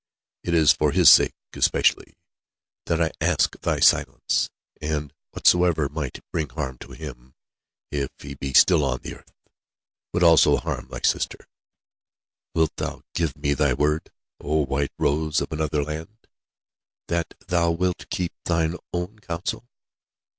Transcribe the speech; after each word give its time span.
It 0.41 0.55
is 0.55 0.71
for 0.71 0.93
his 0.93 1.11
sake 1.11 1.35
especially 1.53 2.15
that 2.87 2.99
I 2.99 3.11
ask 3.23 3.55
thy 3.59 3.79
silence; 3.79 4.49
and 4.81 5.13
whatsoever 5.29 5.89
might 5.89 6.21
bring 6.31 6.49
harm 6.49 6.79
to 6.79 6.93
him 6.93 7.35
if 7.91 8.09
he 8.17 8.33
be 8.33 8.53
still 8.53 8.83
upon 8.83 9.01
the 9.03 9.17
earth 9.17 9.31
would 10.11 10.23
also 10.23 10.57
harm 10.57 10.87
thy 10.89 11.01
sister. 11.03 11.45
Wilt 12.55 12.75
thou 12.77 13.03
give 13.13 13.37
me 13.37 13.53
thy 13.53 13.75
word, 13.75 14.09
O 14.39 14.65
White 14.65 14.89
Rose 14.97 15.39
of 15.39 15.51
another 15.51 15.83
land, 15.83 16.27
that 17.07 17.35
thou 17.49 17.69
wilt 17.69 18.09
keep 18.09 18.33
thine 18.43 18.77
own 18.91 19.19
counsel?" 19.19 19.69